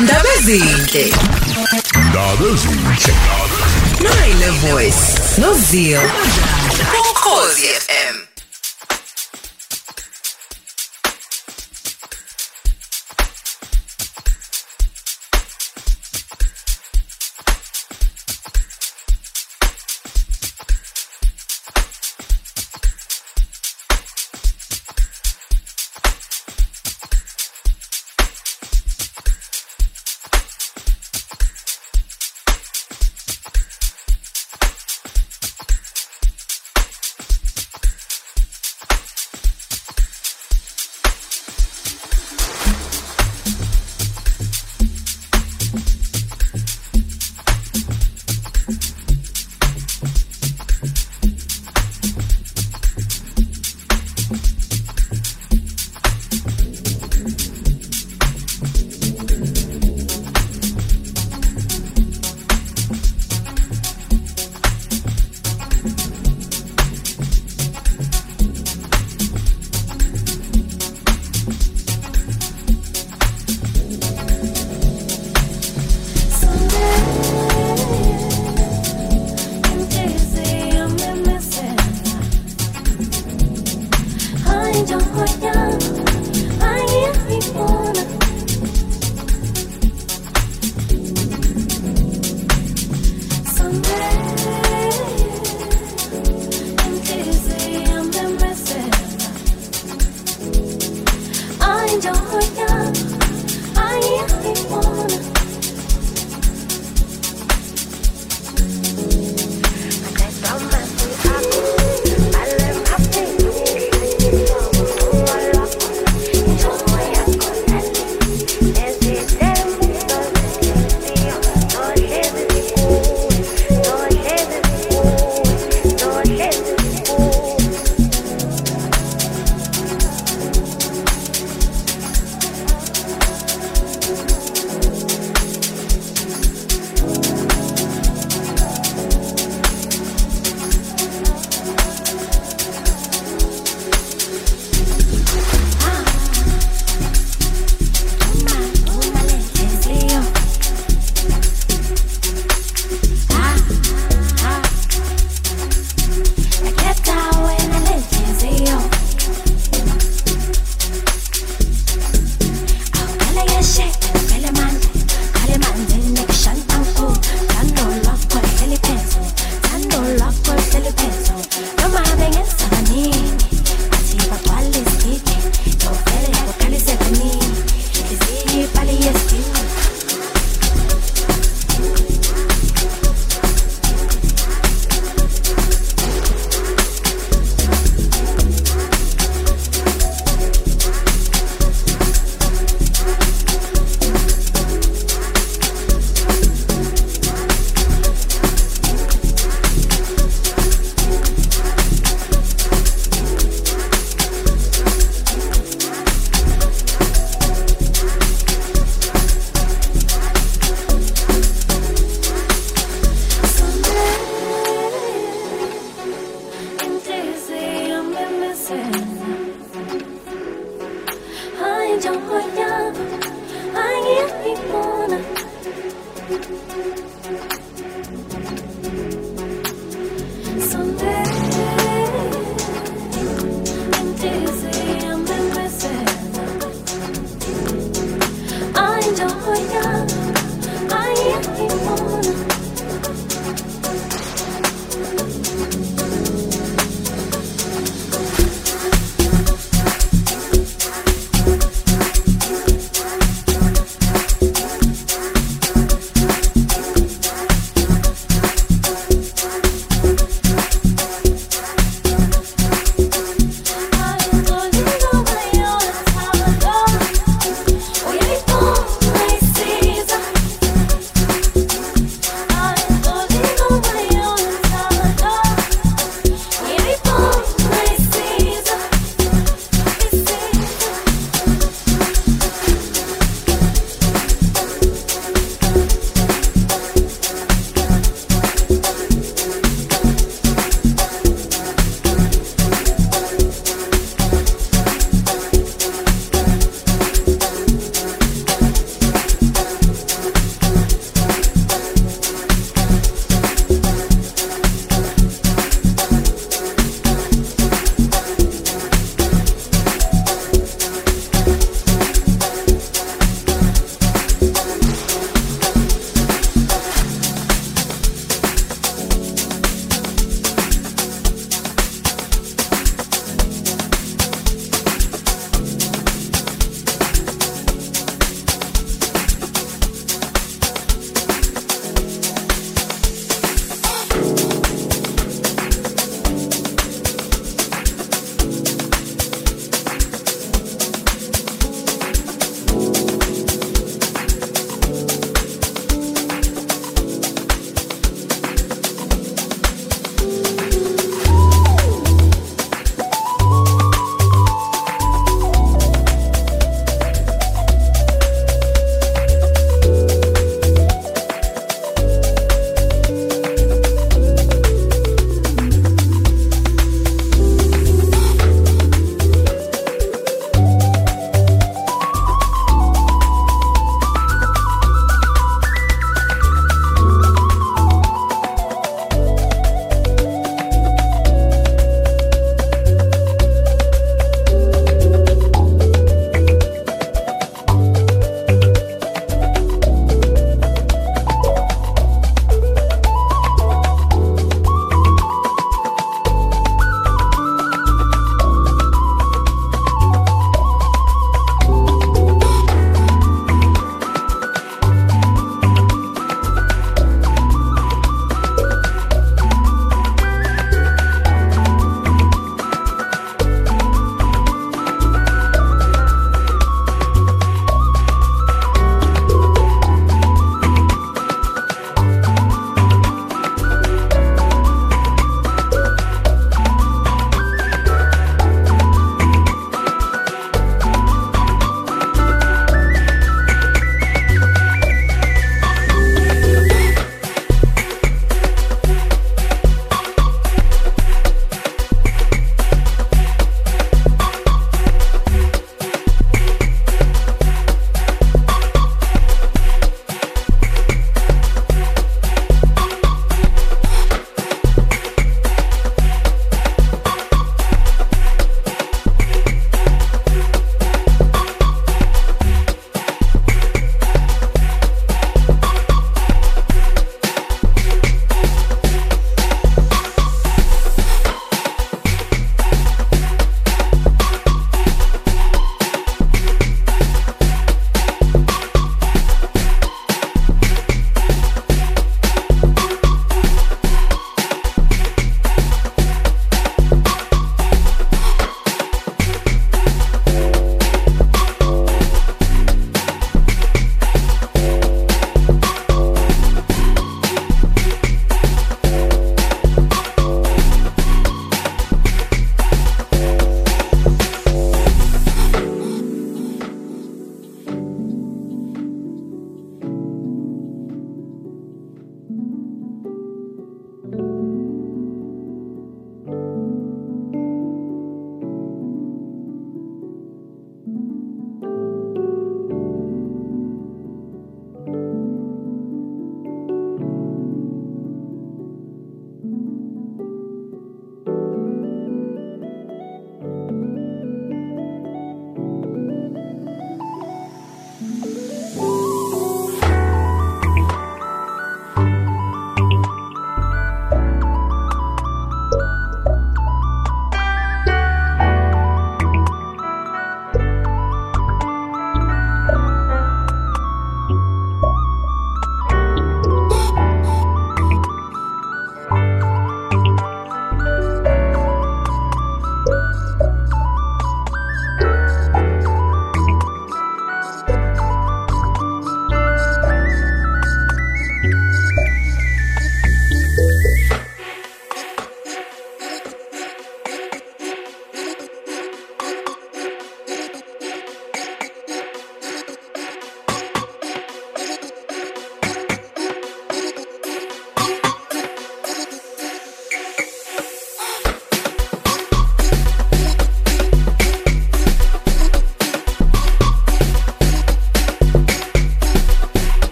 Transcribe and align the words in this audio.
Ndaba 0.00 0.28
ezinhle. 0.38 1.12
Ndaba 2.10 2.44
ezinhle. 2.52 3.14
Nile 4.00 4.50
voice. 4.50 5.04
Nozio. 5.38 6.00
Ukhozi 7.10 7.66
FM. 7.66 8.16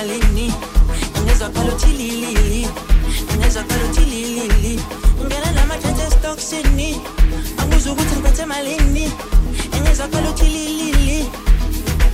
Malini. 0.00 0.52
Ngizakhala 1.22 1.74
uthi 1.74 1.86
lilili 1.86 2.68
ngizakhala 3.36 3.84
uthi 3.84 4.00
lilili 4.00 4.80
ngena 5.24 5.52
namatshethe 5.52 6.02
esitoksini 6.02 7.00
angibuza 7.58 7.92
ukuthi 7.92 8.14
ngiphethe 8.16 8.46
malini. 8.46 9.12
Ngizakhala 9.80 10.30
uthi 10.30 10.44
lilili 10.44 11.28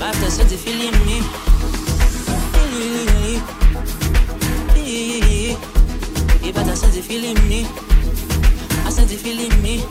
bafter 0.00 0.30
senze 0.30 0.54
ifilimi 0.54 1.24
ibada 6.48 6.76
senze 6.76 6.98
ifilimi 6.98 7.66
asenze 8.86 9.14
ifilimi 9.14 9.84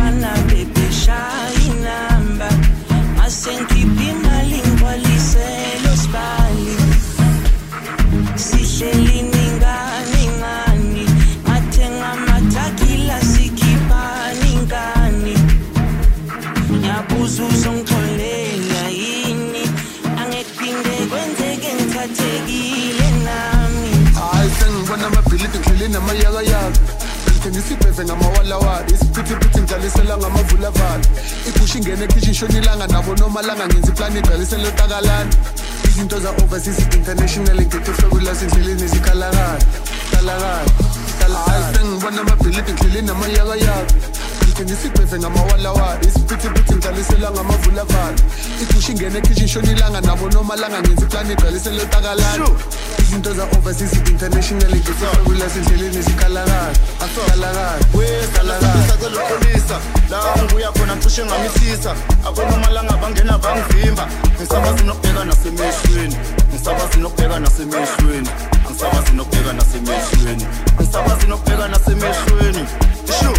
Abafana 0.00 0.32
bebeshaya 0.48 1.60
inamba 1.70 2.48
Mase 3.16 3.50
ngikhipha 3.52 3.79
imali 3.79 3.79
ngithengisa 27.50 27.74
ibheve 27.74 28.04
ngamawalawala 28.04 28.86
isiphithiphithi 28.86 29.60
ngidlalisela 29.60 30.16
ngamavulavala 30.16 31.04
igusha 31.48 31.78
ingene 31.78 32.04
ekhishi 32.04 32.30
ishonilanga 32.30 32.86
nabo 32.86 33.14
nomalanga 33.16 33.66
ngenza 33.66 33.88
iplani 33.92 34.18
igcwalisele 34.18 34.68
utakalana 34.68 35.34
izinto 35.88 36.20
za-overseas 36.20 36.78
international 36.94 37.58
ngithe 37.60 37.92
fabulous 37.92 38.42
endleleni 38.42 38.86
zikhalakala 38.88 39.58
kalakala 40.10 41.38
hayi 41.46 41.64
sengibona 41.74 42.20
amabhilidi 42.20 42.72
ngihleli 42.72 43.06
namayakayaka 43.06 43.94
ngithengisa 44.60 44.86
ibheve 44.88 45.18
ngamawalawala. 45.18 46.00
Isiphithiphithi 46.02 46.74
ngidlalisela 46.74 47.30
ngamavulavala 47.30 48.16
igusha 48.62 48.92
ingene 48.92 49.18
ekhishi 49.18 49.44
ishonilanga 49.44 50.00
nabo 50.00 50.28
nomalanga 50.28 50.80
ngenza 50.80 51.02
iplani 51.02 51.32
igcwalisele 51.32 51.82
utakalana 51.82 52.46
izinto 52.98 53.34
za-overseas 53.34 53.92
international 54.08 54.70
ngithe 54.70 54.92
fabulous 54.92 55.56
endleleni 55.56 56.02
zikhalakala 56.02 56.72
kalakala 57.26 57.78
sacela 58.88 59.22
uxolisa 59.22 59.76
la 60.10 60.18
ngibuya 60.36 60.72
khona 60.72 60.96
cishe 60.96 61.24
ngamisisa 61.24 61.94
abonomalanga 62.26 62.96
bangena 62.96 63.38
bangivimba. 63.38 64.08
Ngisabazi 64.36 64.84
nokubheka 64.84 65.24
nasemehlweni 65.24 66.16
ngisabazi 66.52 66.98
nokubheka 66.98 67.38
nasemehlweni 67.38 68.28
angisabazi 68.66 69.12
nokubheka 69.12 69.52
nasemehlweni 69.52 70.46
angisabazi 70.78 71.26
nokubheka 71.26 71.68
nasemehlweni. 71.68 72.64
Ishu 73.08 73.32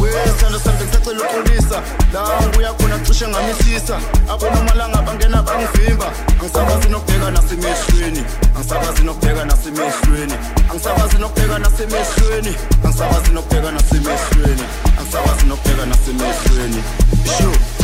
wesithando 0.00 0.58
sami 0.58 0.84
ngisacela 0.84 1.20
uxolisa 1.24 1.78
la 2.12 2.20
ngibuya 2.40 2.72
khona 2.72 2.98
cishe 3.04 3.28
ngamisisa 3.28 3.96
abonomalanga 4.32 5.02
bangena 5.02 5.42
bangivimba. 5.42 6.08
Angisabazi 6.40 6.88
nokubheka 6.88 7.30
nasemehlweni 7.30 8.22
angisabazi 8.56 9.02
nokubheka 9.04 9.44
nasemehlweni 9.44 10.34
angisabazi 10.70 11.18
nokubheka 11.18 11.58
nasemehlweni 11.58 12.56
angisabazi 12.84 13.30
nokubheka 13.32 13.70
nasemehlweni 13.72 14.64
angisabazi 14.98 15.46
nokubheka 15.46 15.86
nasemehlweni 15.86 16.82
ishu 17.26 17.79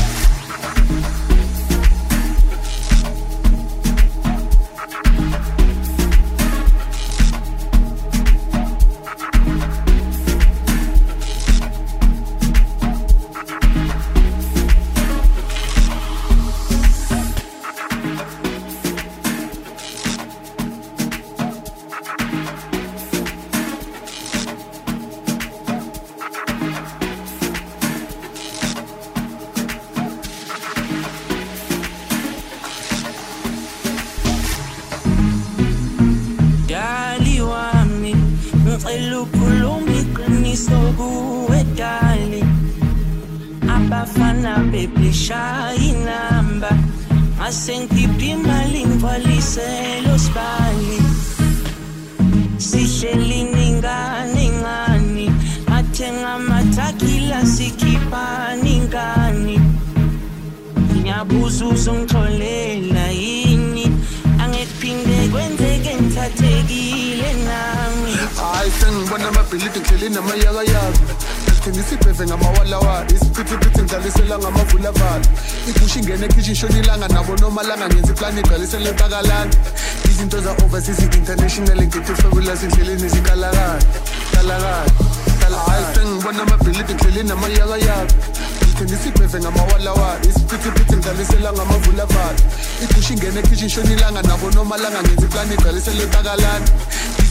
amabhilidi 70.18 70.46
ngihleli 70.46 70.46
namayakayaka 70.46 70.98
ngithengisa 71.44 71.94
ibheve 71.94 72.26
ngamawalawala. 72.26 73.06
Isiphithiphithi 73.14 73.82
ngidlalisela 73.82 74.38
ngamavulavala 74.38 75.26
igusha 75.68 75.98
ingene 76.00 76.26
ekhishi 76.26 76.52
ishonilanga 76.52 77.08
nabo 77.08 77.36
nomalanga 77.36 77.88
ngenza 77.88 78.12
iplani 78.12 78.40
igcwalisele 78.40 78.90
utakalana 78.90 79.50
izinto 80.10 80.40
za-overseas 80.40 81.02
international 81.02 81.82
ngithe 81.82 82.14
fabulous 82.14 82.62
endleleni 82.62 83.08
zikhalakala 83.08 83.80
kalakala 84.32 85.58
hayi 85.66 85.84
sengibona 85.94 86.42
amabhilidi 86.42 86.94
ngihleli 86.94 87.22
namayakayaka 87.28 88.14
ngithengisa 88.64 89.08
ibheve 89.08 89.38
ngamawalawala. 89.40 90.20
Isiphithiphithi 90.28 90.96
ngidlalisela 90.96 91.52
ngamavulavala 91.52 92.40
igusha 92.82 93.14
ingene 93.14 93.40
ekhishi 93.40 93.66
ishonilanga 93.66 94.22
nabo 94.22 94.50
nomalanga 94.50 95.02
ngenza 95.02 95.26
iplani 95.26 95.54
igcwalisele 95.54 96.04
utakalana 96.04 96.66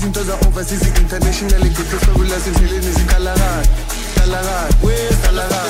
izinto 0.06 0.24
za-overseas 0.24 0.88
international 1.02 1.62
ngithe 1.66 1.98
fabulous 2.06 2.48
endleleni 2.48 3.06
kalakala 3.10 4.68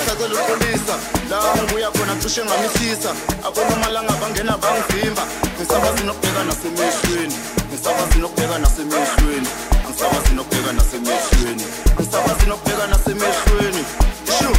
sacela 0.05 0.35
uxolisa 0.41 0.95
la 1.29 1.37
ngibuya 1.55 1.91
khona 1.91 2.15
cishe 2.21 2.41
ngamisisa 2.45 3.11
abonomalanga 3.47 4.13
bangena 4.21 4.57
bangivimba 4.57 5.23
ngisabazi 5.55 6.03
nokubheka 6.03 6.43
nasemehlweni 6.43 7.35
ngisabazi 7.69 8.19
nokubheka 8.19 8.57
nasemehlweni 8.59 9.47
angisabazi 9.87 10.33
nokubheka 10.35 10.71
nasemehlweni 10.73 11.63
angisabazi 11.97 12.45
nokubheka 12.49 12.87
nasemehlweni 12.87 13.81
ishu 14.29 14.51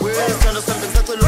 wesithando 0.00 0.60
sami 0.62 0.86
ngisacela 0.86 1.27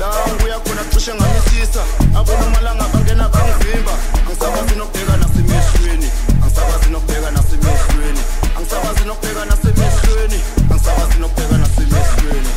la 0.00 0.08
ngibuya 0.26 0.58
khona 0.64 0.82
cishe 0.90 1.14
ngamisisa 1.14 1.82
abona 2.18 2.44
umalanga 2.46 2.84
bangena 2.92 3.28
bangivimba 3.28 3.94
angisakwazi 4.18 4.74
nokubheka 4.76 5.16
nasemehlweni 5.16 6.08
angisakwazi 6.42 6.88
nokubheka 6.90 7.30
nasemehlweni 7.30 8.22
angisakwazi 8.56 9.04
nokubheka 9.04 9.44
nasemehlweni 9.50 10.38
angisakwazi 10.70 11.16
nokubheka 11.22 11.56
nasemehlweni 11.62 12.50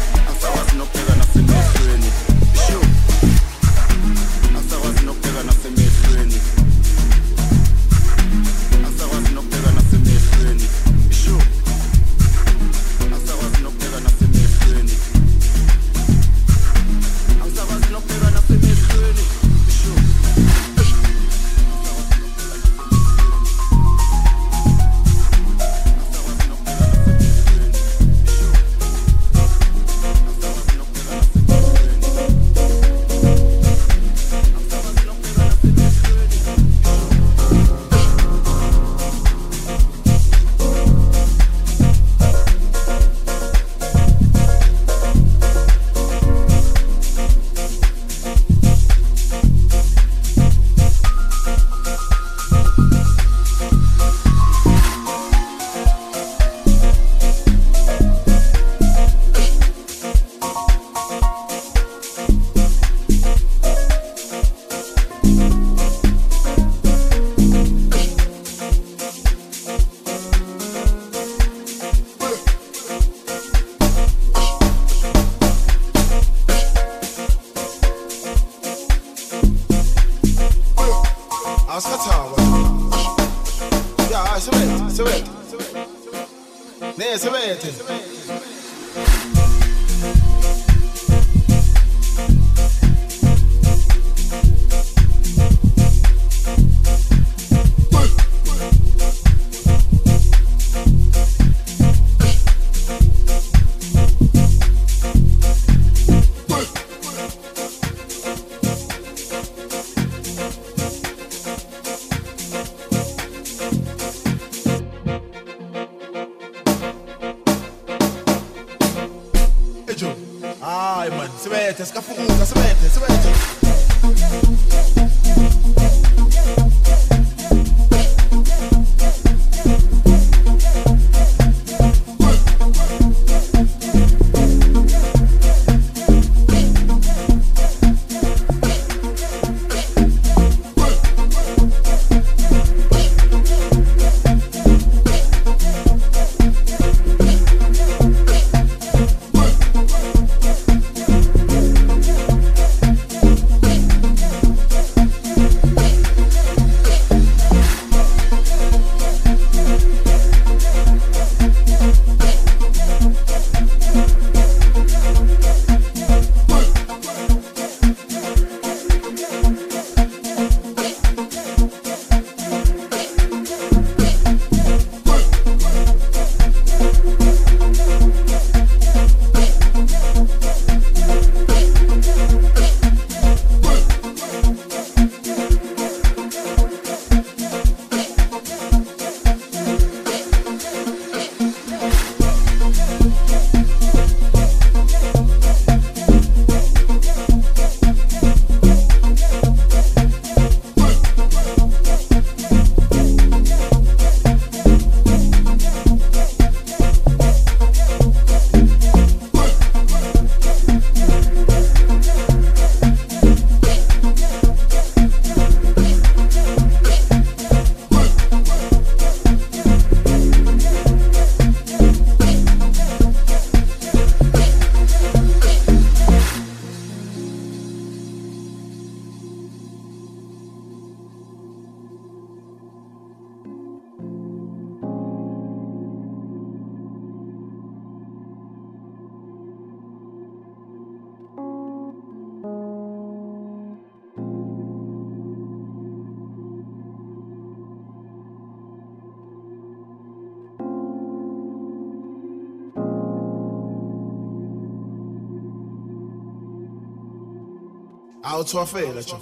awuthwafela 258.45 259.01
jo 259.01 259.17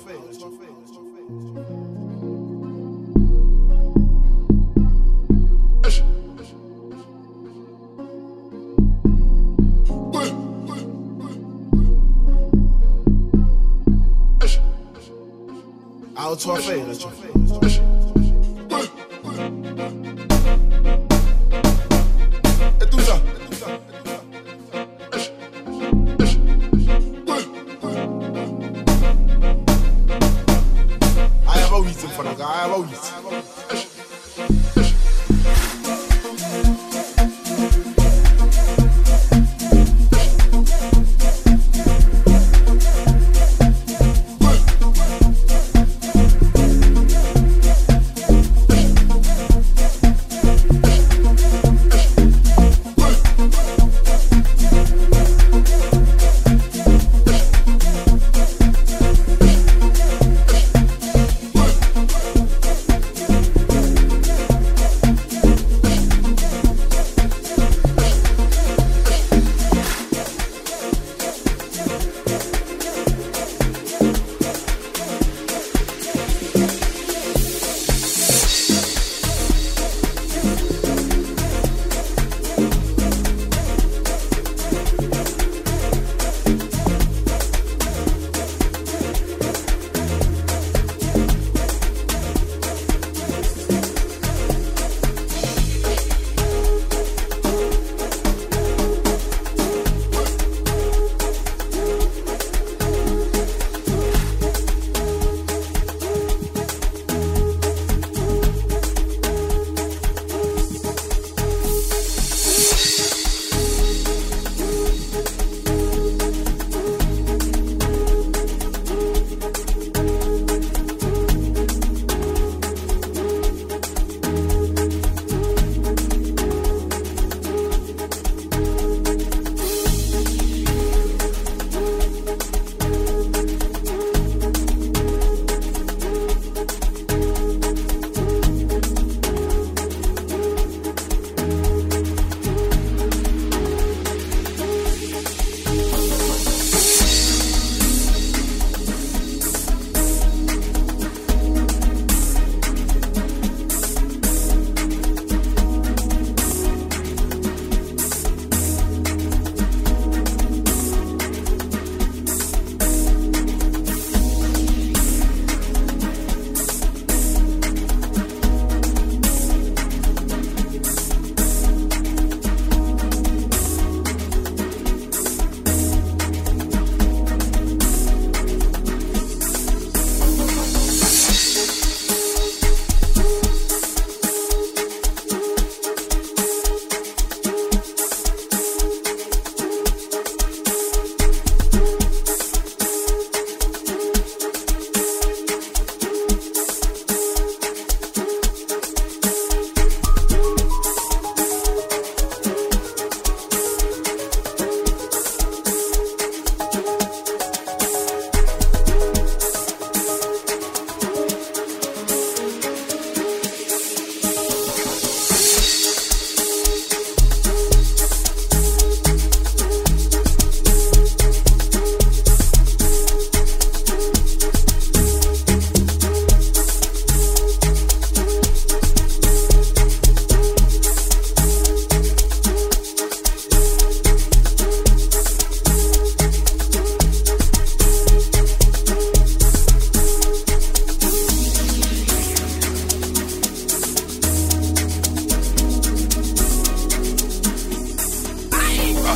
awuthwafela 16.16 16.94
jo 16.96 17.12
Eduza. 17.36 17.83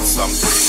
something. 0.08 0.67